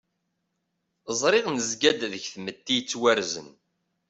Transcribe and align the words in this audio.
Ẓriɣ 1.19 1.45
nezga-d 1.49 2.01
deg 2.13 2.23
tmetti 2.33 2.73
yettwarzen. 2.75 3.49